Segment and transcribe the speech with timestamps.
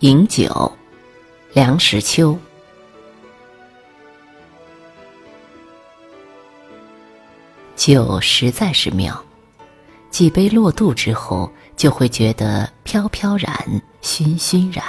[0.00, 0.72] 饮酒，
[1.52, 2.38] 梁实秋。
[7.74, 9.20] 酒实在是妙，
[10.08, 13.52] 几杯落肚之后，就会觉得飘飘然、
[14.00, 14.84] 熏熏然。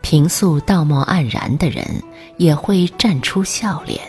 [0.00, 2.02] 平素道貌岸然的人，
[2.38, 4.00] 也会绽出笑脸；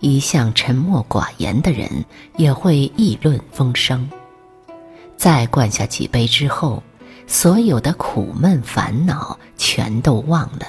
[0.00, 2.06] 一向沉默寡言的人，
[2.38, 4.08] 也会议论风生。
[5.14, 6.82] 再灌下几杯之后，
[7.30, 10.66] 所有的苦闷烦恼全都忘了，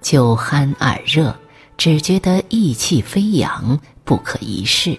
[0.00, 1.34] 酒酣耳热，
[1.76, 4.98] 只觉得意气飞扬，不可一世。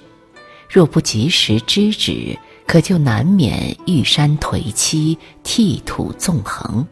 [0.69, 6.87] 若不及时制止，可就难免玉山颓凄，涕土纵横，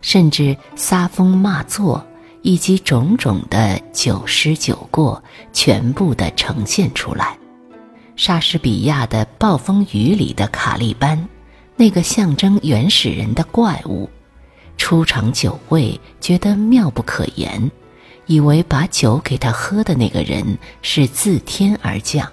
[0.00, 2.02] 甚至撒疯骂作，
[2.40, 5.22] 以及种种的酒失酒过，
[5.52, 7.36] 全部的呈现出来。
[8.16, 11.28] 莎士比亚的《暴风雨》里的卡利班。
[11.82, 14.08] 那个象征原始人的怪物，
[14.76, 17.68] 出尝酒味，觉得妙不可言，
[18.26, 22.30] 以为把酒给他喝的那个人是自天而降，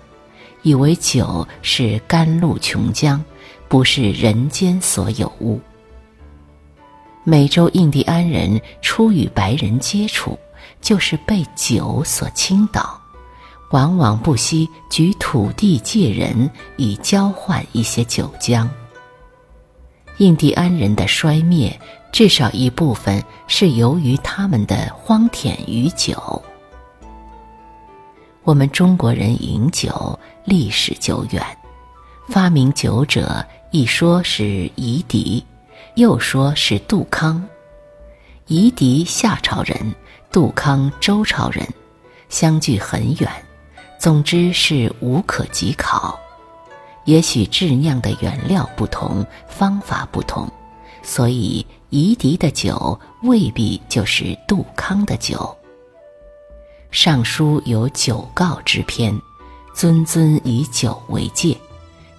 [0.61, 3.19] 以为酒是甘露琼浆，
[3.67, 5.59] 不是人间所有物。
[7.23, 10.37] 美洲印第安人初与白人接触，
[10.79, 13.01] 就是被酒所倾倒，
[13.71, 16.47] 往往不惜举土地借人，
[16.77, 18.67] 以交换一些酒浆。
[20.19, 21.79] 印第安人的衰灭，
[22.11, 26.41] 至少一部分是由于他们的荒田与酒。
[28.43, 31.41] 我们中国人饮酒历史久远，
[32.27, 35.41] 发明酒者一说是夷狄，
[35.95, 37.41] 又说是杜康。
[38.47, 39.95] 夷狄夏朝人，
[40.33, 41.65] 杜康周朝人，
[42.27, 43.31] 相距很远，
[43.97, 46.19] 总之是无可稽考。
[47.09, 50.47] 也许制酿的原料不同，方法不同，
[51.01, 55.35] 所以夷狄的酒未必就是杜康的酒。
[56.91, 59.11] 《尚书》有酒告之篇，
[59.75, 61.57] 谆谆以酒为戒，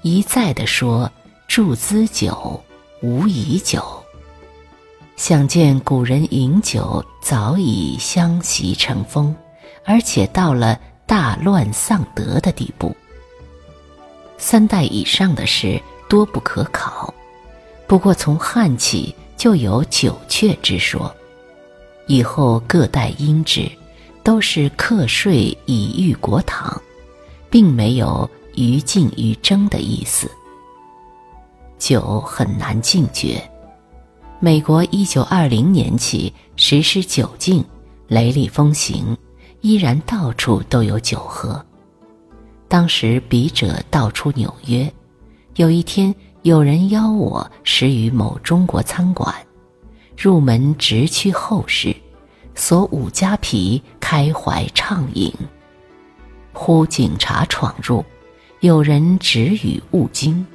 [0.02, 1.08] 一再的说
[1.46, 2.60] 注资酒，
[3.00, 3.80] 无以酒。
[5.14, 9.32] 想见古人饮酒早已相习成风，
[9.84, 12.92] 而且到了大乱丧德的地步。
[14.40, 17.12] 三代以上的事多不可考，
[17.86, 21.14] 不过从汉起就有酒阙之说，
[22.06, 23.70] 以后各代因之，
[24.24, 26.74] 都是课税以御国帑，
[27.50, 30.28] 并没有于禁于征的意思。
[31.78, 33.40] 酒很难禁绝，
[34.40, 37.62] 美国一九二零年起实施酒禁，
[38.08, 39.16] 雷厉风行，
[39.60, 41.62] 依然到处都有酒喝。
[42.70, 44.90] 当时笔者道出纽约，
[45.56, 49.34] 有一天有人邀我食于某中国餐馆，
[50.16, 51.92] 入门直趋后室，
[52.54, 55.34] 所五家皮开怀畅饮。
[56.52, 58.04] 忽警察闯入，
[58.60, 60.46] 有人指语勿惊。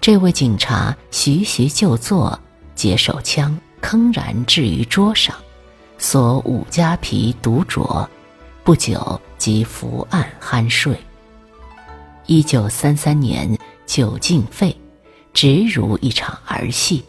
[0.00, 2.40] 这位警察徐徐就坐，
[2.74, 5.36] 解手枪，铿然置于桌上，
[5.98, 8.08] 所五家皮独酌。
[8.62, 10.98] 不久即伏案酣睡。
[12.24, 14.74] 一九三三年酒尽废，
[15.34, 17.04] 直如一场儿戏。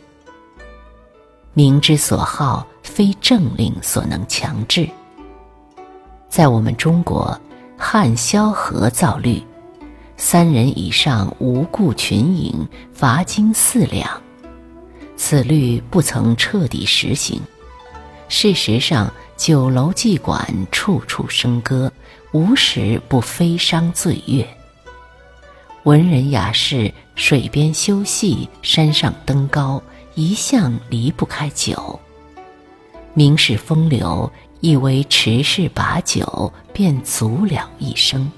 [1.54, 4.90] 民之所好，非政令所能强制。
[6.28, 7.40] 在我们中国，
[7.78, 9.42] 汉萧何造律，
[10.18, 14.22] 三人以上无故群饮，罚金四两。
[15.16, 17.40] 此律不曾彻底实行。
[18.28, 21.90] 事实上，酒楼妓馆处处笙歌，
[22.36, 24.46] 无时不飞觞醉月。
[25.84, 29.82] 文人雅士水边休憩，山上登高，
[30.16, 31.98] 一向离不开酒。
[33.14, 34.30] 名士风流，
[34.60, 38.30] 以为持世把酒便足了一生，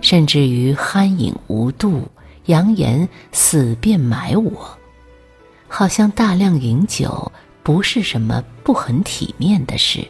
[0.00, 2.08] 甚至于酣饮无度，
[2.46, 4.78] 扬言死便埋我。
[5.68, 7.30] 好像大量饮酒
[7.62, 10.08] 不是什么不很体面的事。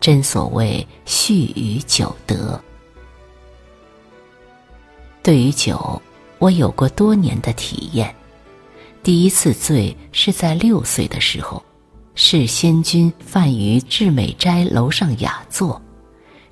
[0.00, 2.58] 真所谓蓄于酒德。
[5.22, 6.00] 对于酒，
[6.38, 8.12] 我有过多年的体验。
[9.02, 11.62] 第一次醉是在六岁的时候，
[12.14, 15.80] 是仙君泛于至美斋楼上雅座，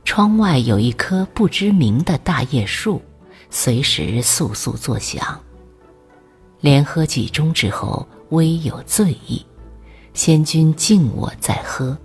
[0.05, 3.01] 窗外有一棵不知名的大叶树，
[3.51, 5.41] 随时簌簌作响。
[6.61, 9.45] 连喝几盅之后，微有醉意，
[10.13, 11.97] 仙君敬我再喝。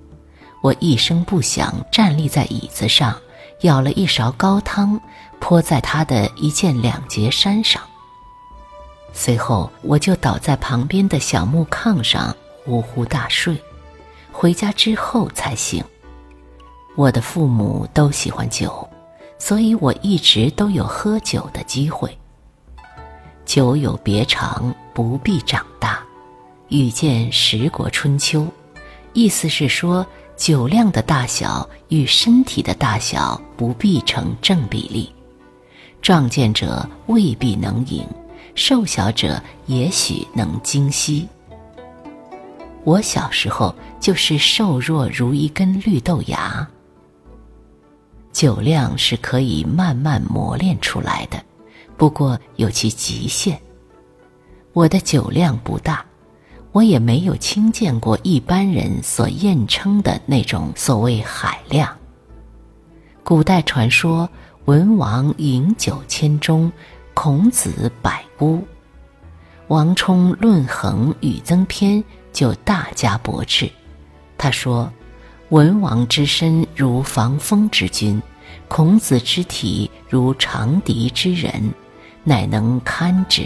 [0.64, 3.20] 我一声不响站立在椅子上，
[3.64, 4.98] 舀了一勺高汤，
[5.42, 7.82] 泼在他的一件两截衫上。
[9.12, 12.34] 随后，我就倒在旁边的小木炕上，
[12.64, 13.62] 呼呼大睡，
[14.32, 15.84] 回家之后才醒。
[16.96, 18.90] 我的父母都喜欢酒，
[19.38, 22.18] 所以我一直都有喝酒的机会。
[23.44, 26.02] 酒有别长，不必长大。
[26.70, 28.48] 遇见十国春秋，
[29.12, 30.08] 意思是说
[30.44, 35.10] 酒量的大小与身体的大小不必成正比例。
[36.02, 38.06] 壮健者未必能饮，
[38.54, 41.26] 瘦小者也许能精吸。
[42.84, 46.68] 我小时候就是瘦弱如一根绿豆芽。
[48.34, 51.42] 酒量是可以慢慢磨练出来的，
[51.96, 53.58] 不过有其极限。
[54.74, 56.06] 我的酒量不大，
[56.74, 61.88] 我也没有亲见过一般人所验称的那种所谓海量。
[63.24, 64.28] 古代传说
[64.66, 66.70] 文王饮酒千钟，
[67.14, 68.62] 孔子百孤。
[69.68, 72.04] 王充《论衡·与增篇》
[72.34, 73.72] 就大加驳斥，
[74.38, 74.92] 他说。
[75.50, 78.20] 文王之身如防风之君，
[78.68, 81.72] 孔子之体如长笛之人，
[82.24, 83.44] 乃能堪之。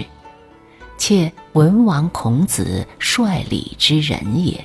[0.97, 2.87] 且文王、孔子
[3.17, 4.63] 率礼之人也，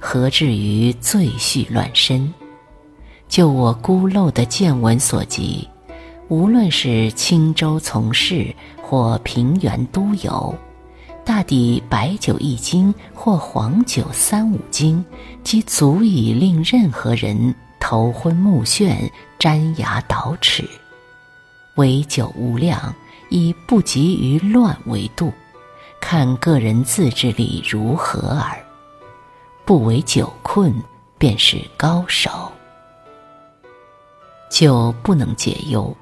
[0.00, 2.32] 何至于醉序乱身？
[3.28, 5.68] 就我孤陋的见闻所及，
[6.28, 10.56] 无论是青州从事或平原都游。
[11.26, 15.04] 大抵白酒一斤或黄酒三五斤，
[15.42, 19.10] 即足以令任何人头昏目眩、
[19.40, 20.66] 粘牙倒齿。
[21.74, 22.94] 唯酒无量，
[23.28, 25.30] 以不及于乱为度，
[26.06, 28.62] 看个人自制力如何耳。
[29.64, 30.70] 不为酒困，
[31.16, 32.30] 便是高手。
[34.50, 35.96] 酒不能解忧。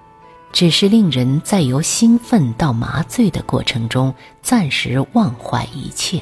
[0.50, 4.12] 只是令人在由兴奋到麻醉的过程中
[4.42, 6.20] 暂时忘怀一切，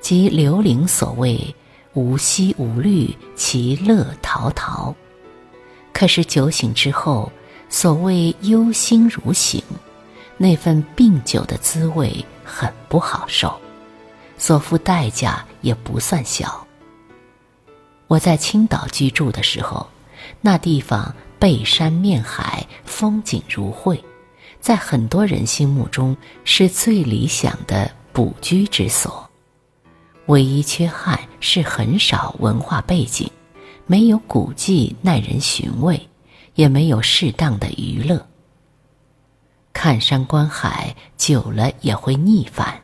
[0.00, 1.54] 即刘伶所谓
[1.94, 4.92] “无息无虑，其乐陶陶”。
[5.94, 7.30] 可是酒醒之后，
[7.68, 9.62] 所谓“忧心如醒”，
[10.36, 13.58] 那份病酒的滋味很不好受，
[14.36, 16.66] 所付代价也不算小。
[18.06, 19.88] 我在青岛居住的时候，
[20.42, 21.14] 那地方。
[21.40, 24.04] 背山面海，风景如绘，
[24.60, 26.14] 在很多人心目中
[26.44, 29.26] 是最理想的补居之所。
[30.26, 33.26] 唯一缺憾是很少文化背景，
[33.86, 35.98] 没有古迹耐人寻味，
[36.56, 38.26] 也没有适当的娱乐。
[39.72, 42.80] 看山观海久了也会腻烦，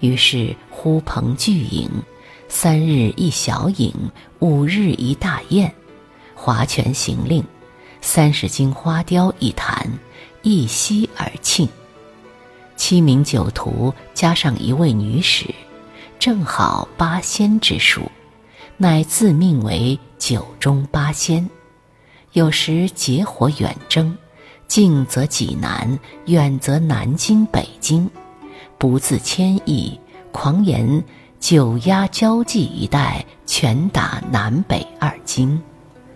[0.00, 1.88] 于是呼朋聚饮，
[2.48, 3.92] 三日一小饮，
[4.38, 5.72] 五日一大宴，
[6.34, 7.44] 划拳行令。
[8.04, 9.88] 三十斤花雕一坛，
[10.42, 11.68] 一吸而尽。
[12.74, 15.46] 七名酒徒加上一位女使，
[16.18, 18.10] 正好八仙之数，
[18.76, 21.48] 乃自命为酒中八仙。
[22.32, 24.18] 有时结伙远征，
[24.66, 28.08] 近则济南，远则南京、北京，
[28.78, 30.00] 不自谦意，
[30.32, 31.04] 狂言
[31.38, 35.60] 九压交际一带，拳打南北二京。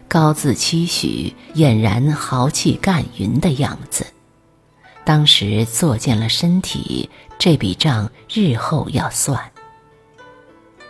[0.09, 4.07] 高自期许，俨然豪气干云的样子。
[5.05, 9.39] 当时作践了身体，这笔账日后要算。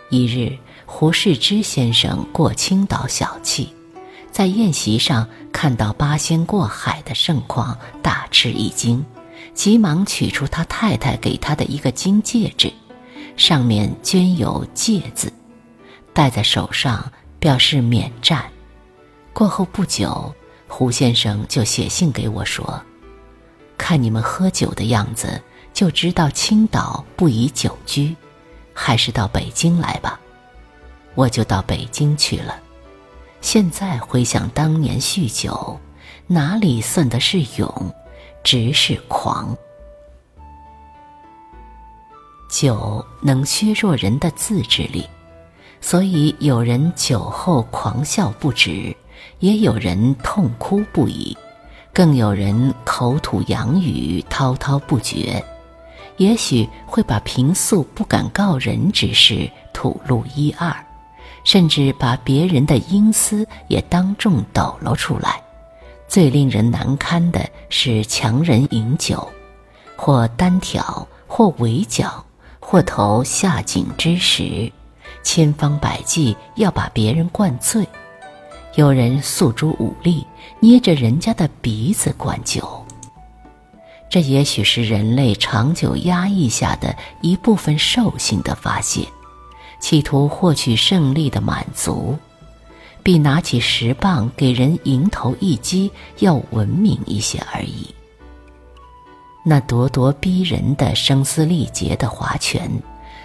[0.09, 3.67] 一日，胡适之先生过青岛小憩，
[4.37, 9.03] 在宴席上看到八仙过海的盛况，大吃一惊，
[9.55, 12.71] 急忙取出他太太给他的一个金戒指，
[13.35, 15.33] 上面镌有“戒”字，
[16.13, 18.45] 戴在手上表示免战。
[19.33, 20.31] 过后不久，
[20.67, 22.79] 胡先生就写信给我说
[23.75, 25.41] ：“看你们喝酒的样子，
[25.73, 28.15] 就知道青岛不宜久居，
[28.71, 30.19] 还是到北京来吧。”
[31.17, 32.55] 我就到北京去了。
[33.49, 35.79] 现在回想当年酗酒，
[36.27, 37.95] 哪里算得是勇，
[38.43, 39.55] 只是狂。
[42.49, 45.07] 酒能削弱人的自制力，
[45.79, 48.93] 所以有人酒后狂笑不止。
[49.39, 51.35] 也有人痛哭不已，
[51.93, 55.41] 更有人口吐洋语滔滔不绝，
[56.17, 60.75] 也许会把平素不敢告人之事吐露一二，
[61.47, 65.41] 甚至把别人的阴私也当众抖露出来。
[66.05, 69.25] 最令人难堪的是强人饮酒，
[69.95, 72.25] 或单挑，或围剿，
[72.59, 74.69] 或投下井之石，
[75.23, 77.87] 千方百计要把别人灌醉。
[78.75, 80.27] 有人诉诸武力，
[80.59, 82.85] 捏着人家的鼻子灌酒。
[84.09, 89.07] 这也许是人类长久压抑下的一部分兽性的发泄，
[89.79, 92.17] 企图获取胜利的满足，
[93.03, 97.93] 比拿起石棒给人迎头一击要文明一些而已。
[99.45, 102.69] 那咄咄逼人的声嘶力竭的划拳，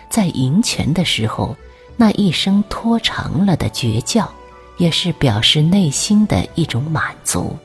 [0.09, 1.57] 在赢拳的时候，
[1.97, 4.31] 那一声拖长了的绝叫，
[4.77, 7.57] 也是表示内心的一种满足。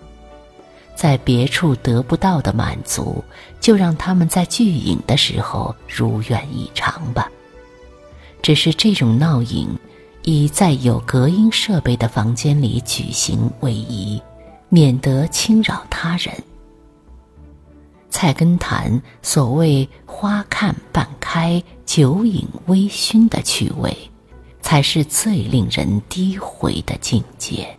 [0.95, 3.23] 在别处得不到的满足，
[3.61, 7.29] 就让他们在聚影的时候如愿以偿吧。
[8.41, 9.67] 只是这种闹影，
[10.23, 14.21] 以在有隔音设备的房间里举行为宜，
[14.69, 16.33] 免得侵扰他人。
[18.09, 23.95] 菜根谭所谓“花看半开，酒饮微醺”的趣味，
[24.61, 27.77] 才是最令人低回的境界。